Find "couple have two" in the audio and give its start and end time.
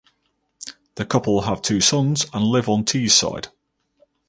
1.05-1.79